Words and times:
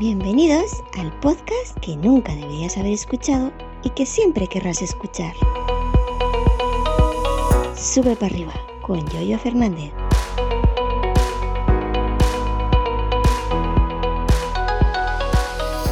Bienvenidos 0.00 0.82
al 0.98 1.12
podcast 1.20 1.78
que 1.82 1.94
nunca 1.94 2.34
deberías 2.34 2.78
haber 2.78 2.94
escuchado 2.94 3.52
y 3.84 3.90
que 3.90 4.06
siempre 4.06 4.46
querrás 4.46 4.80
escuchar. 4.80 5.34
Sube 7.76 8.16
para 8.16 8.32
arriba 8.32 8.54
con 8.80 9.06
Yoyo 9.10 9.38
Fernández. 9.38 9.92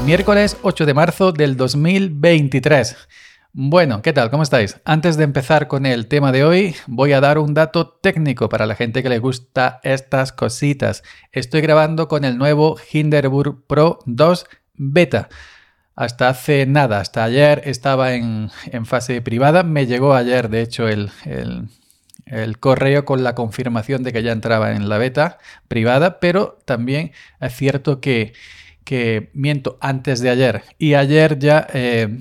Miércoles 0.06 0.56
8 0.62 0.86
de 0.86 0.94
marzo 0.94 1.32
del 1.32 1.58
2023. 1.58 2.96
Bueno, 3.60 4.02
¿qué 4.02 4.12
tal? 4.12 4.30
¿Cómo 4.30 4.44
estáis? 4.44 4.80
Antes 4.84 5.16
de 5.16 5.24
empezar 5.24 5.66
con 5.66 5.84
el 5.84 6.06
tema 6.06 6.30
de 6.30 6.44
hoy, 6.44 6.76
voy 6.86 7.12
a 7.12 7.20
dar 7.20 7.38
un 7.38 7.54
dato 7.54 7.88
técnico 7.88 8.48
para 8.48 8.66
la 8.66 8.76
gente 8.76 9.02
que 9.02 9.08
le 9.08 9.18
gusta 9.18 9.80
estas 9.82 10.30
cositas. 10.30 11.02
Estoy 11.32 11.60
grabando 11.60 12.06
con 12.06 12.24
el 12.24 12.38
nuevo 12.38 12.76
Hinderburg 12.92 13.66
Pro 13.66 13.98
2 14.06 14.46
Beta. 14.74 15.28
Hasta 15.96 16.28
hace 16.28 16.66
nada, 16.66 17.00
hasta 17.00 17.24
ayer 17.24 17.62
estaba 17.64 18.14
en, 18.14 18.48
fase 18.84 19.20
privada. 19.22 19.64
Me 19.64 19.86
llegó 19.86 20.14
ayer, 20.14 20.50
de 20.50 20.62
hecho, 20.62 20.86
el, 20.86 21.10
correo 22.60 23.04
con 23.04 23.24
la 23.24 23.34
confirmación 23.34 24.04
de 24.04 24.12
que 24.12 24.22
ya 24.22 24.30
entraba 24.30 24.70
en 24.70 24.88
la 24.88 24.98
beta 24.98 25.38
privada, 25.66 26.20
pero 26.20 26.60
también 26.64 27.10
es 27.40 27.56
cierto 27.56 28.00
que, 28.00 28.34
que 28.84 29.30
miento 29.34 29.78
antes 29.80 30.20
de 30.20 30.30
ayer. 30.30 30.62
Y 30.78 30.94
ayer 30.94 31.40
ya... 31.40 31.66
Eh, 31.74 32.20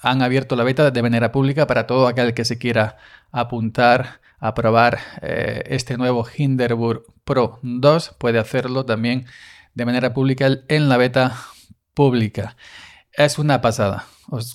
han 0.00 0.22
abierto 0.22 0.56
la 0.56 0.64
beta 0.64 0.90
de 0.90 1.02
manera 1.02 1.32
pública 1.32 1.66
para 1.66 1.86
todo 1.86 2.06
aquel 2.06 2.34
que 2.34 2.44
se 2.44 2.58
quiera 2.58 2.96
apuntar 3.32 4.20
a 4.38 4.54
probar 4.54 4.98
eh, 5.22 5.62
este 5.66 5.96
nuevo 5.96 6.26
Hinderburg 6.34 7.04
Pro 7.24 7.58
2. 7.62 8.16
Puede 8.18 8.38
hacerlo 8.38 8.84
también 8.84 9.26
de 9.74 9.84
manera 9.84 10.14
pública 10.14 10.48
en 10.68 10.88
la 10.88 10.96
beta 10.96 11.36
pública. 11.94 12.56
Es 13.12 13.38
una 13.38 13.60
pasada. 13.60 14.06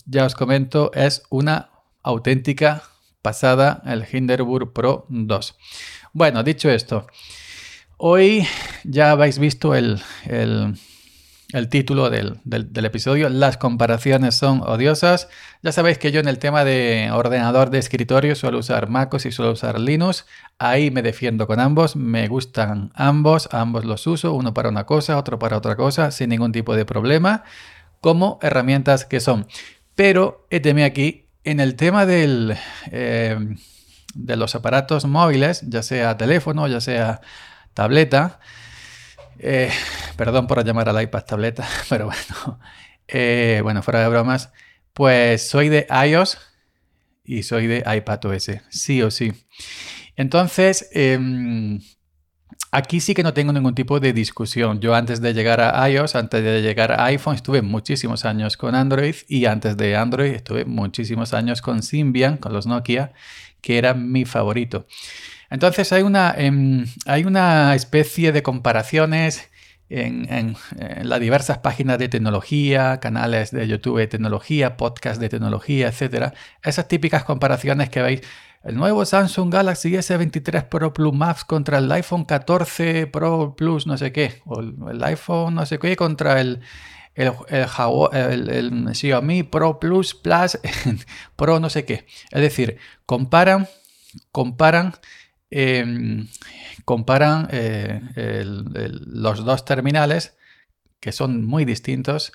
ya 0.06 0.26
os 0.26 0.36
comento, 0.36 0.92
es 0.94 1.24
una 1.30 1.70
auténtica 2.02 2.84
pasada 3.22 3.82
el 3.86 4.06
Hinderburg 4.12 4.74
Pro 4.74 5.06
2. 5.10 5.56
Bueno, 6.14 6.44
dicho 6.44 6.70
esto, 6.70 7.08
hoy 7.98 8.48
ya 8.84 9.12
habéis 9.12 9.40
visto 9.40 9.76
el 9.76 10.02
el 10.26 10.76
título 11.70 12.10
del, 12.10 12.40
episodio. 12.86 13.30
Las 13.30 13.58
comparaciones 13.58 14.36
son 14.36 14.62
odiosas. 14.62 15.30
Ya 15.64 15.72
sabéis 15.72 15.98
que 15.98 16.12
yo 16.12 16.20
en 16.20 16.28
el 16.28 16.38
tema 16.38 16.64
de 16.64 17.10
ordenador 17.12 17.70
de 17.70 17.80
escritorio 17.80 18.36
suelo 18.36 18.60
usar 18.60 18.90
MacOS 18.90 19.26
y 19.26 19.32
suelo 19.32 19.54
usar 19.54 19.80
Linux. 19.80 20.26
Ahí 20.60 20.92
me 20.92 21.02
defiendo 21.02 21.48
con 21.48 21.60
ambos. 21.60 21.96
Me 21.96 22.28
gustan 22.28 22.92
ambos. 22.94 23.50
Ambos 23.52 23.86
los 23.86 24.06
uso. 24.06 24.34
Uno 24.34 24.54
para 24.54 24.70
una 24.70 24.86
cosa, 24.86 25.18
otro 25.18 25.40
para 25.40 25.58
otra 25.58 25.76
cosa, 25.76 26.12
sin 26.12 26.30
ningún 26.30 26.52
tipo 26.52 26.76
de 26.76 26.86
problema. 26.86 27.44
Como 28.02 28.38
herramientas 28.42 29.06
que 29.06 29.20
son. 29.20 29.48
Pero 29.96 30.48
teme 30.50 30.84
aquí 30.84 31.26
en 31.46 31.60
el 31.60 31.76
tema 31.76 32.06
del, 32.06 32.58
eh, 32.92 33.38
de 34.14 34.36
los 34.36 34.56
aparatos 34.56 35.06
móviles, 35.06 35.62
ya 35.68 35.84
sea 35.84 36.18
teléfono, 36.18 36.68
ya 36.68 36.82
sea 36.82 37.22
tableta. 37.74 38.40
Eh, 39.40 39.72
perdón 40.18 40.48
por 40.48 40.64
llamar 40.64 40.90
al 40.90 41.02
iPad 41.02 41.24
tableta, 41.24 41.68
pero 41.90 42.06
bueno. 42.06 42.60
Eh, 43.08 43.60
bueno, 43.64 43.84
fuera 43.84 44.02
de 44.02 44.10
bromas. 44.10 44.52
Pues 44.94 45.48
soy 45.48 45.70
de 45.70 45.88
iOS 46.08 46.38
y 47.26 47.44
soy 47.44 47.68
de 47.68 47.84
iPadOS, 47.86 48.52
sí 48.70 49.02
o 49.02 49.12
sí. 49.12 49.34
Entonces, 50.16 50.90
em, 50.94 51.82
aquí 52.76 53.00
sí 53.00 53.14
que 53.14 53.24
no 53.24 53.34
tengo 53.34 53.54
ningún 53.54 53.74
tipo 53.74 54.00
de 54.00 54.12
discusión. 54.12 54.82
Yo 54.82 54.94
antes 54.94 55.22
de 55.22 55.34
llegar 55.34 55.62
a 55.62 55.90
iOS, 55.90 56.16
antes 56.16 56.44
de 56.44 56.62
llegar 56.62 56.92
a 56.92 57.06
iPhone, 57.06 57.36
estuve 57.36 57.62
muchísimos 57.62 58.26
años 58.26 58.58
con 58.58 58.76
Android 58.76 59.16
y 59.30 59.46
antes 59.46 59.78
de 59.78 59.96
Android 59.96 60.32
estuve 60.32 60.66
muchísimos 60.66 61.34
años 61.34 61.62
con 61.62 61.82
Symbian, 61.82 62.38
con 62.38 62.52
los 62.52 62.68
Nokia, 62.68 63.14
que 63.62 63.78
era 63.78 63.94
mi 63.94 64.26
favorito. 64.26 64.88
Entonces 65.50 65.94
hay 65.94 66.04
una, 66.04 66.34
em, 66.38 66.86
hay 67.06 67.24
una 67.24 67.76
especie 67.76 68.34
de 68.34 68.44
comparaciones 68.44 69.50
en, 69.90 70.56
las 71.04 71.20
diversas 71.20 71.60
páginas 71.60 72.00
de 72.00 72.10
tecnología, 72.10 73.00
canales 73.00 73.52
de 73.52 73.68
YouTube 73.68 74.00
de 74.00 74.08
tecnología, 74.08 74.78
podcast 74.78 75.20
de 75.20 75.30
tecnología, 75.30 75.88
etc. 75.88 76.34
Esas 76.64 76.88
típicas 76.88 77.24
comparaciones 77.24 77.90
que 77.90 78.02
veis. 78.02 78.22
El 78.64 78.78
nuevo 78.78 79.06
Samsung 79.06 79.54
Galaxy 79.54 79.92
S23 79.92 80.70
Pro 80.70 80.92
Plus 80.92 81.14
Max 81.14 81.46
contra 81.46 81.78
el 81.78 81.92
iPhone 81.92 82.26
14 82.26 83.06
Pro 83.06 83.56
Plus 83.56 83.86
no 83.86 83.96
sé 83.96 84.12
qué. 84.12 84.42
O 84.46 84.60
el 84.62 85.04
iPhone 85.04 85.54
no 85.54 85.68
sé 85.68 85.78
qué 85.78 85.96
contra 85.96 86.42
el, 86.42 86.62
el, 87.14 87.32
el, 87.50 88.50
el, 88.50 88.96
Xiaomi 88.96 89.44
Pro 89.44 89.80
Plus 89.80 90.16
Plus 90.16 90.58
Pro 91.36 91.60
no 91.60 91.70
sé 91.70 91.86
qué. 91.86 92.08
Es 92.32 92.42
decir, 92.42 92.78
comparan, 93.06 93.68
comparan 94.32 94.96
Em, 95.58 96.28
comparan 96.86 97.48
eh, 97.52 98.02
los 98.46 99.44
dos 99.44 99.66
terminales 99.66 100.38
que 101.00 101.12
son 101.12 101.46
muy 101.46 101.66
distintos, 101.66 102.32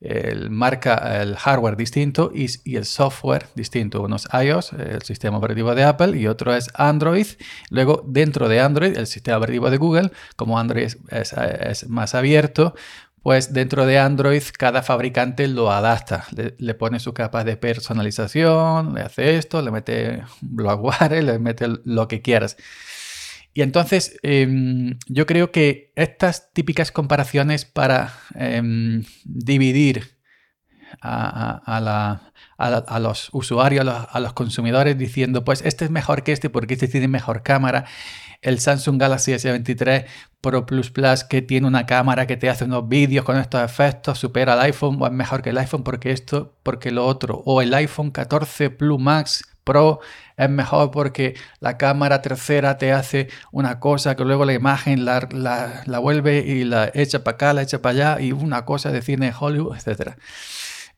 el 0.00 0.50
marca 0.50 1.22
el 1.22 1.34
hardware 1.36 1.76
distinto 1.76 2.30
y, 2.34 2.76
el 2.76 2.84
software 2.84 3.46
distinto. 3.54 4.02
Uno 4.02 4.16
es 4.16 4.28
iOS, 4.32 4.72
el 4.74 5.02
sistema 5.02 5.38
operativo 5.38 5.74
de 5.74 5.84
Apple, 5.84 6.18
y 6.18 6.26
otro 6.26 6.54
es 6.54 6.70
Android. 6.74 7.26
Luego, 7.70 8.04
dentro 8.06 8.48
de 8.48 8.60
Android, 8.60 8.96
el 8.96 9.06
sistema 9.06 9.38
operativo 9.38 9.70
de 9.70 9.78
Google, 9.78 10.12
como 10.36 10.58
Android 10.58 10.92
es 11.10 11.88
más 11.88 12.14
abierto, 12.14 12.74
pues 13.24 13.54
dentro 13.54 13.86
de 13.86 13.98
Android 13.98 14.42
cada 14.56 14.82
fabricante 14.82 15.48
lo 15.48 15.72
adapta, 15.72 16.26
le, 16.58 16.74
pone 16.74 17.00
su 17.00 17.14
capa 17.14 17.42
de 17.42 17.56
personalización, 17.56 18.92
le 18.92 19.00
hace 19.00 19.38
esto, 19.38 19.62
le 19.62 19.70
mete 19.70 20.22
bloatware, 20.42 21.22
le 21.24 21.38
mete 21.38 21.66
lo 21.84 22.06
que 22.06 22.20
quieras. 22.20 22.58
Y 23.54 23.62
entonces 23.62 24.18
em, 24.22 24.98
yo 25.06 25.26
creo 25.26 25.52
que 25.52 25.92
estas 25.94 26.52
típicas 26.52 26.90
comparaciones 26.90 27.64
para 27.64 28.12
em, 28.34 29.04
dividir 29.24 30.18
a, 31.00 31.80
los 33.00 33.28
usuarios, 33.32 33.86
a 33.86 34.20
los, 34.20 34.32
consumidores, 34.32 34.98
diciendo, 34.98 35.44
pues 35.44 35.62
este 35.64 35.84
es 35.84 35.90
mejor 35.90 36.24
que 36.24 36.32
este 36.32 36.50
porque 36.50 36.74
este 36.74 36.88
tiene 36.88 37.08
mejor 37.08 37.42
cámara, 37.42 37.84
el 38.42 38.58
Samsung 38.58 39.00
Galaxy 39.00 39.32
S23 39.32 40.06
Pro 40.40 40.66
Plus 40.66 40.90
Plus 40.90 41.24
que 41.24 41.40
tiene 41.40 41.66
una 41.66 41.86
cámara 41.86 42.26
que 42.26 42.36
te 42.36 42.50
hace 42.50 42.64
unos 42.64 42.88
vídeos 42.88 43.24
con 43.24 43.38
estos 43.38 43.62
efectos, 43.62 44.18
supera 44.18 44.54
al 44.54 44.60
iPhone 44.60 44.98
o 45.00 45.06
es 45.06 45.12
mejor 45.12 45.42
que 45.42 45.50
el 45.50 45.58
iPhone 45.58 45.84
porque 45.84 46.10
esto, 46.10 46.58
porque 46.62 46.90
lo 46.90 47.06
otro. 47.06 47.42
O 47.46 47.62
el 47.62 47.72
iPhone 47.72 48.10
14 48.10 48.70
Plus 48.70 49.00
Max 49.00 49.44
Pro 49.64 50.00
es 50.36 50.50
mejor 50.50 50.90
porque 50.90 51.34
la 51.60 51.78
cámara 51.78 52.22
tercera 52.22 52.78
te 52.78 52.92
hace 52.92 53.28
una 53.52 53.80
cosa 53.80 54.14
que 54.16 54.24
luego 54.24 54.44
la 54.44 54.52
imagen 54.52 55.04
la, 55.04 55.28
vuelve 56.00 56.38
y 56.38 56.64
la 56.64 56.90
echa 56.94 57.24
para 57.24 57.34
acá, 57.36 57.52
la 57.54 57.62
echa 57.62 57.80
para 57.82 58.14
allá 58.14 58.20
y 58.20 58.32
una 58.32 58.64
cosa 58.64 58.90
de 58.92 59.02
cine 59.02 59.32
Hollywood, 59.38 59.76
etc. 59.86 60.16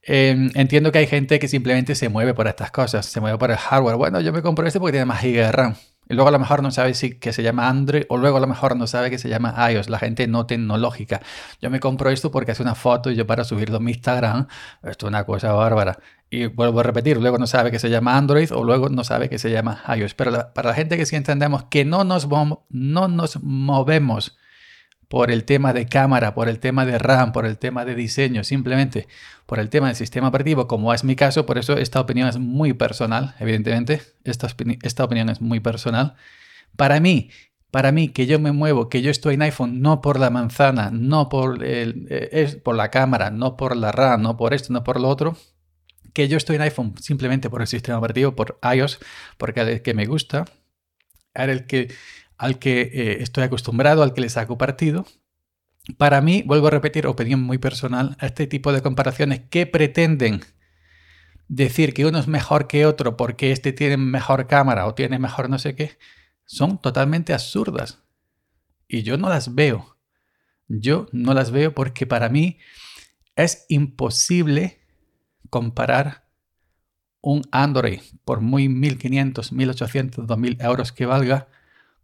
Em, 0.02 0.50
entiendo 0.54 0.92
que 0.92 0.98
hay 0.98 1.06
gente 1.06 1.38
que 1.38 1.48
simplemente 1.48 1.94
se 1.94 2.08
mueve 2.08 2.34
por 2.34 2.46
estas 2.48 2.70
cosas, 2.70 3.06
se 3.06 3.20
mueve 3.20 3.38
por 3.38 3.50
el 3.50 3.56
hardware. 3.56 3.96
Bueno, 3.96 4.20
yo 4.20 4.32
me 4.32 4.42
compro 4.42 4.66
este 4.66 4.78
porque 4.80 4.92
tiene 4.92 5.06
más 5.06 5.20
giga 5.20 5.46
de 5.46 5.52
RAM. 5.52 5.76
Y 6.08 6.14
luego 6.14 6.28
a 6.28 6.32
lo 6.32 6.38
mejor 6.38 6.62
no 6.62 6.70
sabe 6.70 6.94
si 6.94 7.18
que 7.18 7.32
se 7.32 7.42
llama 7.42 7.68
Android 7.68 8.04
o 8.08 8.16
luego 8.16 8.36
a 8.36 8.40
lo 8.40 8.46
mejor 8.46 8.76
no 8.76 8.86
sabe 8.86 9.10
que 9.10 9.18
se 9.18 9.28
llama 9.28 9.54
iOS, 9.70 9.88
la 9.88 9.98
gente 9.98 10.26
no 10.26 10.46
tecnológica. 10.46 11.20
Yo 11.60 11.70
me 11.70 11.80
compro 11.80 12.10
esto 12.10 12.30
porque 12.30 12.52
hace 12.52 12.62
una 12.62 12.74
foto 12.74 13.10
y 13.10 13.16
yo 13.16 13.26
para 13.26 13.44
subirlo 13.44 13.78
a 13.78 13.80
mi 13.80 13.92
Instagram, 13.92 14.46
esto 14.82 15.06
es 15.06 15.08
una 15.08 15.24
cosa 15.24 15.52
bárbara. 15.52 15.98
Y 16.30 16.46
vuelvo 16.46 16.80
a 16.80 16.82
repetir, 16.82 17.18
luego 17.18 17.38
no 17.38 17.46
sabe 17.46 17.70
que 17.70 17.78
se 17.78 17.90
llama 17.90 18.16
Android 18.16 18.52
o 18.52 18.64
luego 18.64 18.88
no 18.88 19.04
sabe 19.04 19.28
que 19.28 19.38
se 19.38 19.50
llama 19.50 19.82
iOS. 19.96 20.14
Pero 20.14 20.52
para 20.54 20.70
la 20.70 20.74
gente 20.74 20.96
que 20.96 21.06
sí 21.06 21.16
entendemos 21.16 21.64
que 21.64 21.84
no 21.84 22.04
nos, 22.04 22.28
no 22.28 23.08
nos 23.08 23.42
movemos 23.42 24.36
por 25.08 25.30
el 25.30 25.44
tema 25.44 25.72
de 25.72 25.86
cámara, 25.86 26.34
por 26.34 26.48
el 26.48 26.58
tema 26.58 26.84
de 26.84 26.98
RAM, 26.98 27.32
por 27.32 27.46
el 27.46 27.58
tema 27.58 27.84
de 27.84 27.94
diseño, 27.94 28.44
simplemente 28.44 29.06
por 29.46 29.58
el 29.58 29.68
tema 29.68 29.86
del 29.86 29.96
sistema 29.96 30.28
operativo, 30.28 30.66
como 30.66 30.92
es 30.92 31.04
mi 31.04 31.14
caso, 31.14 31.46
por 31.46 31.58
eso 31.58 31.76
esta 31.76 32.00
opinión 32.00 32.28
es 32.28 32.38
muy 32.38 32.72
personal, 32.72 33.34
evidentemente, 33.38 34.02
esta, 34.24 34.48
esta 34.82 35.04
opinión 35.04 35.28
es 35.28 35.40
muy 35.40 35.60
personal. 35.60 36.14
Para 36.76 36.98
mí, 37.00 37.30
para 37.70 37.92
mí, 37.92 38.08
que 38.08 38.26
yo 38.26 38.40
me 38.40 38.52
muevo, 38.52 38.88
que 38.88 39.02
yo 39.02 39.10
estoy 39.10 39.34
en 39.34 39.42
iPhone, 39.42 39.80
no 39.80 40.00
por 40.00 40.18
la 40.18 40.30
manzana, 40.30 40.90
no 40.90 41.28
por, 41.28 41.64
el, 41.64 42.06
eh, 42.10 42.28
es 42.32 42.56
por 42.56 42.74
la 42.74 42.90
cámara, 42.90 43.30
no 43.30 43.56
por 43.56 43.76
la 43.76 43.92
RAM, 43.92 44.22
no 44.22 44.36
por 44.36 44.54
esto, 44.54 44.72
no 44.72 44.82
por 44.82 45.00
lo 45.00 45.08
otro, 45.08 45.36
que 46.12 46.28
yo 46.28 46.36
estoy 46.36 46.56
en 46.56 46.62
iPhone 46.62 46.94
simplemente 47.00 47.50
por 47.50 47.60
el 47.60 47.66
sistema 47.66 47.98
operativo, 47.98 48.34
por 48.34 48.58
iOS, 48.74 48.98
porque 49.36 49.60
es 49.60 49.68
el 49.68 49.82
que 49.82 49.94
me 49.94 50.06
gusta, 50.06 50.46
era 51.34 51.52
el 51.52 51.66
que 51.66 51.92
al 52.38 52.58
que 52.58 52.82
eh, 52.82 53.22
estoy 53.22 53.44
acostumbrado, 53.44 54.02
al 54.02 54.12
que 54.14 54.20
le 54.20 54.28
saco 54.28 54.58
partido. 54.58 55.06
Para 55.98 56.20
mí, 56.20 56.42
vuelvo 56.44 56.66
a 56.66 56.70
repetir, 56.70 57.06
opinión 57.06 57.42
muy 57.42 57.58
personal, 57.58 58.16
este 58.20 58.46
tipo 58.46 58.72
de 58.72 58.82
comparaciones 58.82 59.40
que 59.48 59.66
pretenden 59.66 60.40
decir 61.48 61.94
que 61.94 62.06
uno 62.06 62.18
es 62.18 62.26
mejor 62.26 62.66
que 62.66 62.86
otro 62.86 63.16
porque 63.16 63.52
este 63.52 63.72
tiene 63.72 63.96
mejor 63.96 64.46
cámara 64.48 64.86
o 64.86 64.94
tiene 64.94 65.18
mejor 65.18 65.48
no 65.48 65.58
sé 65.58 65.76
qué, 65.76 65.96
son 66.44 66.80
totalmente 66.80 67.32
absurdas. 67.32 68.02
Y 68.88 69.02
yo 69.02 69.16
no 69.16 69.28
las 69.28 69.54
veo. 69.54 69.96
Yo 70.68 71.06
no 71.12 71.34
las 71.34 71.50
veo 71.50 71.74
porque 71.74 72.06
para 72.06 72.28
mí 72.28 72.58
es 73.36 73.66
imposible 73.68 74.80
comparar 75.50 76.26
un 77.20 77.42
Android 77.50 78.00
por 78.24 78.40
muy 78.40 78.68
1500, 78.68 79.52
1800, 79.52 80.26
2000 80.26 80.58
euros 80.60 80.92
que 80.92 81.06
valga 81.06 81.48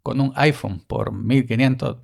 con 0.03 0.19
un 0.19 0.33
iPhone 0.35 0.83
por 0.85 1.13
1500, 1.13 1.97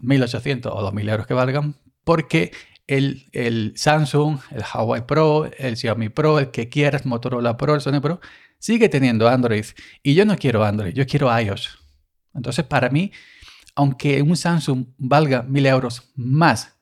1800 0.00 0.72
eh, 0.72 0.74
o 0.74 0.82
2000 0.82 1.08
euros 1.08 1.26
que 1.26 1.34
valgan, 1.34 1.76
porque 2.02 2.52
el, 2.86 3.28
el, 3.32 3.72
Samsung, 3.76 4.38
el 4.50 4.62
Huawei 4.62 5.06
Pro, 5.06 5.50
el 5.58 5.76
Xiaomi 5.76 6.08
Pro, 6.08 6.38
el 6.38 6.50
que 6.50 6.68
quieras, 6.68 7.06
Motorola 7.06 7.56
Pro, 7.56 7.74
el 7.74 7.80
Sony 7.80 8.00
Pro, 8.00 8.20
sigue 8.58 8.88
teniendo 8.88 9.28
Android. 9.28 9.66
Y 10.02 10.14
yo 10.14 10.24
no 10.24 10.36
quiero 10.36 10.64
Android, 10.64 10.94
yo 10.94 11.06
quiero 11.06 11.38
iOS. 11.38 11.78
Entonces, 12.34 12.64
para 12.64 12.88
mí, 12.88 13.12
aunque 13.74 14.22
un 14.22 14.36
Samsung 14.36 14.86
valga 14.98 15.42
1000 15.42 15.66
euros 15.66 16.12
más 16.16 16.76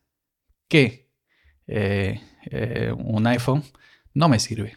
que 0.68 1.10
eh, 1.66 2.20
eh, 2.50 2.92
un 2.96 3.26
iPhone, 3.26 3.62
no 4.14 4.28
me 4.28 4.38
sirve. 4.38 4.76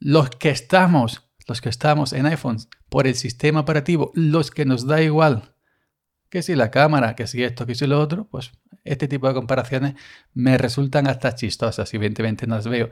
Los 0.00 0.30
que 0.30 0.50
estamos, 0.50 1.22
los 1.46 1.60
que 1.60 1.68
estamos 1.68 2.12
en 2.12 2.26
iPhones 2.26 2.68
por 2.88 3.06
el 3.06 3.14
sistema 3.14 3.60
operativo, 3.60 4.12
los 4.14 4.50
que 4.50 4.64
nos 4.64 4.86
da 4.86 5.02
igual 5.02 5.54
que 6.30 6.42
si 6.42 6.54
la 6.54 6.70
cámara, 6.70 7.16
que 7.16 7.26
si 7.26 7.42
esto, 7.42 7.66
que 7.66 7.74
si 7.74 7.86
lo 7.86 8.00
otro, 8.00 8.28
pues 8.30 8.52
este 8.84 9.08
tipo 9.08 9.28
de 9.28 9.34
comparaciones 9.34 9.94
me 10.34 10.56
resultan 10.58 11.06
hasta 11.06 11.34
chistosas, 11.34 11.92
evidentemente 11.94 12.46
no 12.46 12.56
las 12.56 12.66
veo. 12.66 12.90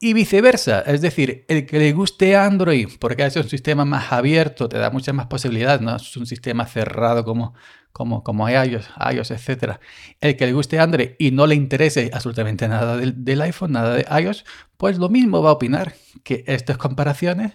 Y 0.00 0.12
viceversa, 0.12 0.80
es 0.80 1.00
decir, 1.00 1.44
el 1.48 1.66
que 1.66 1.78
le 1.78 1.92
guste 1.92 2.36
Android, 2.36 2.88
porque 2.98 3.24
es 3.24 3.36
un 3.36 3.48
sistema 3.48 3.84
más 3.84 4.12
abierto, 4.12 4.68
te 4.68 4.78
da 4.78 4.90
muchas 4.90 5.14
más 5.14 5.26
posibilidades, 5.26 5.80
no 5.80 5.96
es 5.96 6.16
un 6.16 6.26
sistema 6.26 6.66
cerrado 6.66 7.24
como, 7.24 7.54
como, 7.92 8.22
como 8.22 8.48
iOS, 8.48 8.88
iOS, 9.12 9.30
etc. 9.30 9.78
El 10.20 10.36
que 10.36 10.46
le 10.46 10.52
guste 10.52 10.78
Android 10.78 11.10
y 11.18 11.30
no 11.30 11.46
le 11.46 11.54
interese 11.54 12.10
absolutamente 12.12 12.68
nada 12.68 12.96
del, 12.96 13.24
del 13.24 13.42
iPhone, 13.42 13.72
nada 13.72 13.94
de 13.94 14.06
iOS, 14.22 14.44
pues 14.76 14.98
lo 14.98 15.08
mismo 15.08 15.42
va 15.42 15.50
a 15.50 15.54
opinar, 15.54 15.94
que 16.22 16.44
estas 16.46 16.76
comparaciones 16.78 17.52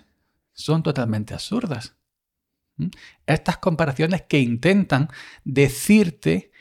son 0.59 0.83
totalmente 0.83 1.33
absurdas. 1.33 1.95
¿Mm? 2.75 2.87
Estas 3.25 3.57
comparaciones 3.57 4.23
que 4.23 4.39
intentan 4.39 5.09
decirte, 5.43 6.51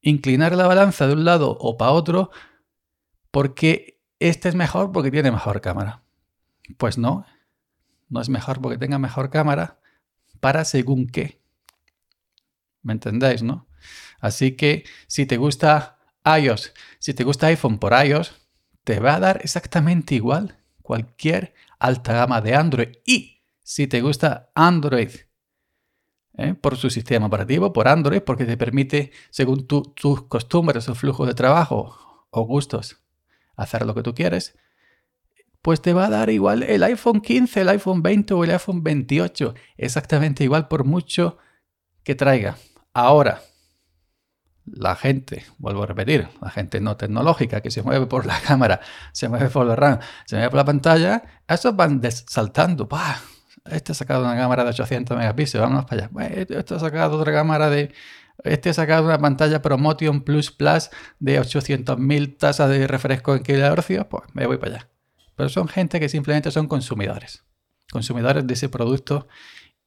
inclinar 0.00 0.54
la 0.56 0.66
balanza 0.66 1.06
de 1.06 1.12
un 1.12 1.24
lado 1.24 1.56
o 1.60 1.76
para 1.76 1.92
otro, 1.92 2.30
porque 3.30 4.00
este 4.18 4.48
es 4.48 4.54
mejor 4.54 4.90
porque 4.92 5.10
tiene 5.10 5.30
mejor 5.30 5.60
cámara. 5.60 6.02
Pues 6.76 6.98
no, 6.98 7.24
no 8.08 8.20
es 8.20 8.28
mejor 8.28 8.60
porque 8.60 8.78
tenga 8.78 8.98
mejor 8.98 9.30
cámara 9.30 9.78
para 10.40 10.64
según 10.64 11.06
qué. 11.06 11.40
¿Me 12.82 12.92
entendéis, 12.92 13.42
no? 13.42 13.68
Así 14.20 14.56
que 14.56 14.84
si 15.06 15.26
te 15.26 15.36
gusta 15.36 15.98
iOS, 16.24 16.72
si 16.98 17.14
te 17.14 17.22
gusta 17.22 17.46
iPhone 17.46 17.78
por 17.78 17.92
iOS, 17.92 18.34
te 18.82 18.98
va 18.98 19.14
a 19.14 19.20
dar 19.20 19.40
exactamente 19.42 20.16
igual 20.16 20.57
cualquier 20.88 21.52
alta 21.78 22.14
gama 22.14 22.40
de 22.40 22.54
Android. 22.54 22.88
Y 23.04 23.42
si 23.62 23.86
te 23.86 24.00
gusta 24.00 24.50
Android 24.54 25.10
¿eh? 26.38 26.54
por 26.54 26.78
su 26.78 26.88
sistema 26.88 27.26
operativo, 27.26 27.74
por 27.74 27.88
Android, 27.88 28.22
porque 28.22 28.46
te 28.46 28.56
permite, 28.56 29.12
según 29.28 29.66
tus 29.66 30.22
costumbres 30.28 30.88
o 30.88 30.94
flujo 30.94 31.26
de 31.26 31.34
trabajo 31.34 32.26
o 32.30 32.42
gustos, 32.46 33.02
hacer 33.54 33.84
lo 33.84 33.94
que 33.94 34.02
tú 34.02 34.14
quieres, 34.14 34.56
pues 35.60 35.82
te 35.82 35.92
va 35.92 36.06
a 36.06 36.10
dar 36.10 36.30
igual 36.30 36.62
el 36.62 36.82
iPhone 36.82 37.20
15, 37.20 37.60
el 37.60 37.68
iPhone 37.68 38.02
20 38.02 38.32
o 38.32 38.44
el 38.44 38.52
iPhone 38.52 38.82
28, 38.82 39.54
exactamente 39.76 40.42
igual 40.42 40.68
por 40.68 40.84
mucho 40.84 41.36
que 42.02 42.14
traiga. 42.14 42.56
Ahora, 42.94 43.42
la 44.74 44.96
gente, 44.96 45.44
vuelvo 45.58 45.82
a 45.82 45.86
repetir, 45.86 46.28
la 46.40 46.50
gente 46.50 46.80
no 46.80 46.96
tecnológica 46.96 47.60
que 47.60 47.70
se 47.70 47.82
mueve 47.82 48.06
por 48.06 48.26
la 48.26 48.40
cámara, 48.46 48.80
se 49.12 49.28
mueve 49.28 49.48
por 49.48 49.66
la 49.66 49.76
RAM, 49.76 49.98
se 50.24 50.36
mueve 50.36 50.50
por 50.50 50.58
la 50.58 50.64
pantalla, 50.64 51.22
esos 51.46 51.74
van 51.76 52.00
saltando. 52.10 52.88
¡Pah! 52.88 53.20
Este 53.70 53.92
ha 53.92 53.94
sacado 53.94 54.24
una 54.24 54.36
cámara 54.36 54.64
de 54.64 54.70
800 54.70 55.16
megapíxeles, 55.16 55.62
vámonos 55.62 55.84
para 55.84 56.10
allá. 56.14 56.44
Este 56.48 56.74
ha 56.74 56.78
sacado 56.78 57.18
otra 57.18 57.32
cámara 57.32 57.70
de... 57.70 57.92
Este 58.44 58.70
ha 58.70 58.74
sacado 58.74 59.04
una 59.04 59.18
pantalla 59.18 59.60
Promotion 59.60 60.22
Plus 60.22 60.52
Plus 60.52 60.90
de 61.18 61.40
800.000 61.40 62.38
tasas 62.38 62.70
de 62.70 62.86
refresco 62.86 63.34
en 63.34 63.42
kilohercios, 63.42 64.06
pues 64.06 64.24
me 64.32 64.46
voy 64.46 64.58
para 64.58 64.76
allá. 64.76 64.88
Pero 65.34 65.48
son 65.48 65.68
gente 65.68 66.00
que 66.00 66.08
simplemente 66.08 66.50
son 66.50 66.68
consumidores. 66.68 67.44
Consumidores 67.90 68.46
de 68.46 68.54
ese 68.54 68.68
producto 68.68 69.28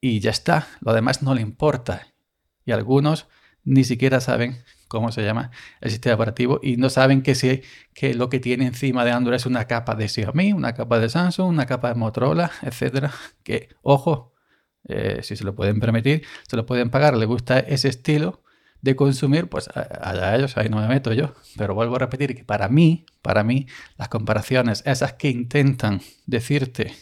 y 0.02 0.20
ya 0.20 0.32
está. 0.32 0.68
Lo 0.82 0.94
demás 0.94 1.22
no 1.24 1.34
le 1.34 1.42
importa. 1.42 2.08
Y 2.66 2.72
algunos 2.72 3.28
ni 3.64 3.84
siquiera 3.84 4.20
saben 4.22 4.64
cómo 4.88 5.12
se 5.12 5.24
llama 5.24 5.52
el 5.80 5.92
sistema 5.92 6.16
operativo 6.16 6.60
y 6.62 6.78
no 6.78 6.90
saben 6.90 7.22
que, 7.22 7.36
si, 7.36 7.62
que 7.94 8.14
lo 8.14 8.30
que 8.30 8.40
tiene 8.40 8.66
encima 8.68 9.06
de 9.06 9.12
Android 9.12 9.38
es 9.38 9.46
una 9.46 9.66
capa 9.66 9.96
de 9.96 10.10
Xiaomi, 10.10 10.54
una 10.54 10.74
capa 10.74 11.00
de 11.00 11.10
Samsung, 11.10 11.48
una 11.48 11.66
capa 11.66 11.90
de 11.90 11.96
Motorola, 11.96 12.52
etcétera. 12.62 13.12
Que, 13.44 13.70
ojo, 13.82 14.34
eh, 14.88 15.20
si 15.24 15.36
se 15.36 15.44
lo 15.44 15.56
pueden 15.56 15.80
permitir, 15.80 16.24
se 16.48 16.58
lo 16.58 16.66
pueden 16.66 16.90
pagar, 16.90 17.16
les 17.16 17.28
gusta 17.28 17.60
ese 17.60 17.88
estilo 17.88 18.44
de 18.82 18.96
consumir, 18.96 19.48
pues 19.48 19.70
allá 19.76 20.36
ellos, 20.36 20.58
ahí 20.58 20.68
no 20.68 20.78
me 20.78 20.88
meto 20.88 21.14
yo. 21.14 21.34
Pero 21.58 21.76
vuelvo 21.76 21.96
a 21.96 22.00
repetir 22.00 22.36
que 22.36 22.44
para 22.44 22.68
mí, 22.68 23.06
para 23.22 23.44
mí, 23.44 23.68
las 23.98 24.10
comparaciones, 24.10 24.84
esas 24.86 25.14
que 25.14 25.30
intentan 25.30 26.02
decirte 26.26 26.94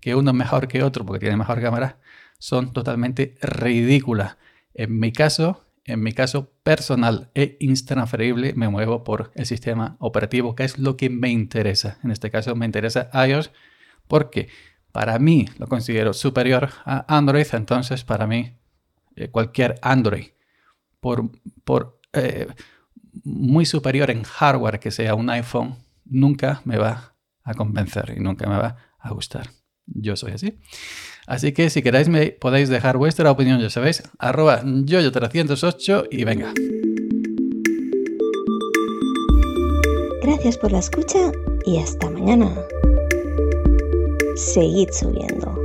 que 0.00 0.14
uno 0.14 0.30
es 0.30 0.36
mejor 0.36 0.68
que 0.68 0.82
otro 0.82 1.04
porque 1.04 1.20
tiene 1.20 1.36
mejor 1.36 1.60
cámara, 1.60 1.98
son 2.38 2.72
totalmente 2.72 3.36
ridículas. 3.40 4.36
En 4.74 5.00
mi 5.00 5.12
caso, 5.12 5.67
en 5.88 6.02
mi 6.02 6.12
caso 6.12 6.52
personal 6.62 7.30
e 7.34 7.56
intransferible, 7.60 8.52
me 8.52 8.68
muevo 8.68 9.04
por 9.04 9.32
el 9.34 9.46
sistema 9.46 9.96
operativo, 10.00 10.54
que 10.54 10.64
es 10.64 10.78
lo 10.78 10.96
que 10.96 11.08
me 11.08 11.30
interesa. 11.30 11.98
En 12.04 12.10
este 12.10 12.30
caso 12.30 12.54
me 12.54 12.66
interesa 12.66 13.10
iOS 13.26 13.50
porque 14.06 14.48
para 14.92 15.18
mí 15.18 15.48
lo 15.58 15.66
considero 15.66 16.12
superior 16.12 16.70
a 16.84 17.16
Android, 17.16 17.46
entonces 17.52 18.04
para 18.04 18.26
mí 18.26 18.56
eh, 19.16 19.28
cualquier 19.28 19.76
Android 19.80 20.26
por, 21.00 21.30
eh, 22.12 22.48
muy 23.24 23.64
superior 23.64 24.10
en 24.10 24.24
hardware 24.24 24.80
que 24.80 24.90
sea 24.90 25.14
un 25.14 25.30
iPhone, 25.30 25.76
nunca 26.04 26.60
me 26.64 26.76
va 26.76 27.14
a 27.44 27.54
convencer 27.54 28.14
y 28.16 28.20
nunca 28.20 28.46
me 28.46 28.56
va 28.56 28.76
a 28.98 29.10
gustar. 29.12 29.48
Yo 29.86 30.16
soy 30.16 30.32
así. 30.32 30.58
Así 31.28 31.52
que 31.52 31.68
si 31.68 31.82
queréis 31.82 32.08
me 32.08 32.30
podéis 32.30 32.70
dejar 32.70 32.96
vuestra 32.96 33.30
opinión, 33.30 33.60
ya 33.60 33.68
sabéis, 33.68 34.02
arroba 34.18 34.62
yoyo308 34.62 36.08
y 36.10 36.24
venga. 36.24 36.54
Gracias 40.22 40.56
por 40.56 40.72
la 40.72 40.78
escucha 40.78 41.30
y 41.66 41.78
hasta 41.78 42.08
mañana. 42.08 42.50
Seguid 44.36 44.88
subiendo. 44.90 45.57